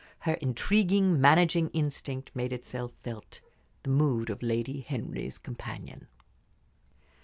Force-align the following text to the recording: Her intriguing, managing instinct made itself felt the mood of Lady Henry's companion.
Her 0.21 0.33
intriguing, 0.41 1.21
managing 1.21 1.69
instinct 1.73 2.31
made 2.33 2.51
itself 2.51 2.91
felt 3.03 3.39
the 3.83 3.91
mood 3.91 4.31
of 4.31 4.41
Lady 4.41 4.79
Henry's 4.79 5.37
companion. 5.37 6.07